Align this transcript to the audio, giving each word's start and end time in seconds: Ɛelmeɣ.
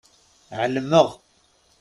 Ɛelmeɣ. 0.59 1.07